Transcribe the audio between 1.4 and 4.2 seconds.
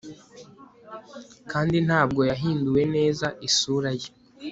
Kandi ntabwo yahinduwe neza Isura ye